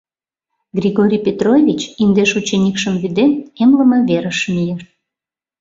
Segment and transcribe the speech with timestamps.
[0.77, 3.31] Григорий Петрович, индеш ученикшым вӱден,
[3.63, 4.83] эмлыме верыш мийыш.